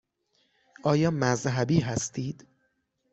[0.83, 2.47] آیا مذهبی هستید؟